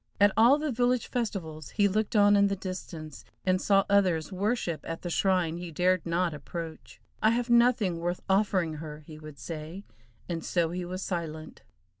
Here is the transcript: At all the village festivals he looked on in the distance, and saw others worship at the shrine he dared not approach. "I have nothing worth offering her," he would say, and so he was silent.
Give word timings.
At 0.19 0.31
all 0.35 0.57
the 0.57 0.71
village 0.71 1.05
festivals 1.05 1.69
he 1.69 1.87
looked 1.87 2.15
on 2.15 2.35
in 2.35 2.47
the 2.47 2.55
distance, 2.55 3.23
and 3.45 3.61
saw 3.61 3.85
others 3.87 4.31
worship 4.31 4.83
at 4.83 5.03
the 5.03 5.11
shrine 5.11 5.57
he 5.57 5.69
dared 5.69 6.03
not 6.07 6.33
approach. 6.33 6.99
"I 7.21 7.29
have 7.29 7.51
nothing 7.51 7.99
worth 7.99 8.23
offering 8.27 8.77
her," 8.77 9.01
he 9.05 9.19
would 9.19 9.37
say, 9.37 9.83
and 10.27 10.43
so 10.43 10.71
he 10.71 10.85
was 10.85 11.03
silent. 11.03 11.61